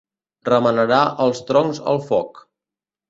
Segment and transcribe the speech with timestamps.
[0.47, 2.43] Remenarà els troncs al foc.